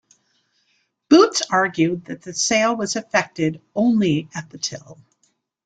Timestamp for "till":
4.57-4.97